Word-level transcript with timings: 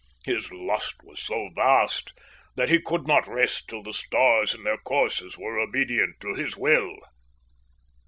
His 0.25 0.51
lust 0.51 0.95
was 1.03 1.21
so 1.21 1.51
vast 1.53 2.17
that 2.55 2.69
he 2.69 2.81
could 2.81 3.05
not 3.05 3.27
rest 3.27 3.69
till 3.69 3.83
the 3.83 3.93
stars 3.93 4.55
in 4.55 4.63
their 4.63 4.79
courses 4.79 5.37
were 5.37 5.59
obedient 5.59 6.19
to 6.21 6.33
his 6.33 6.57
will." 6.57 6.97